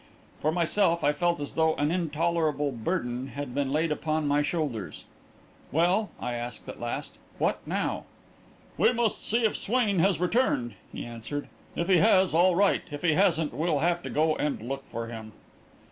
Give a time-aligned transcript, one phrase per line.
[0.41, 5.03] For myself, I felt as though an intolerable burden had been laid upon my shoulders.
[5.71, 8.05] "Well," I asked, at last, "what now?"
[8.79, 11.49] "We must see if Swain has returned," he answered.
[11.75, 12.81] "If he has, all right.
[12.89, 15.33] If he hasn't, we'll have to go and look for him."